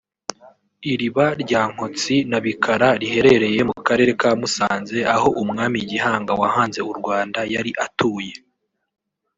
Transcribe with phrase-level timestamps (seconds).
[0.91, 6.93] Iriba rya Nkotsi na Bikara riherereye mu karere ka Musanze aho Umwami Gihanga wahanze u
[6.99, 8.33] Rwanda yari atuye